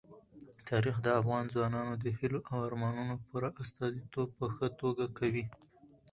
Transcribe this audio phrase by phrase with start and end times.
[0.69, 5.45] تاریخ د افغان ځوانانو د هیلو او ارمانونو پوره استازیتوب په ښه توګه کوي.